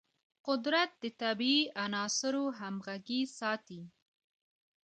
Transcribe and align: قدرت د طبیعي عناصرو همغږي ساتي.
قدرت 0.47 0.91
د 1.03 1.05
طبیعي 1.21 1.61
عناصرو 1.83 2.45
همغږي 2.59 3.21
ساتي. 3.39 3.81